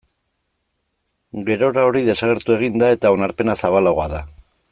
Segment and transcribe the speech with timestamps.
[1.49, 4.25] Gerora hori desagertu egin da eta onarpena zabalagoa da.